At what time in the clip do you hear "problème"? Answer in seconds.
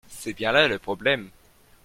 0.79-1.29